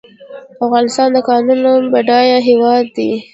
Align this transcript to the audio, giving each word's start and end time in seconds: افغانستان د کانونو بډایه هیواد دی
افغانستان 0.65 1.07
د 1.13 1.17
کانونو 1.29 1.71
بډایه 1.91 2.37
هیواد 2.47 2.85
دی 2.95 3.11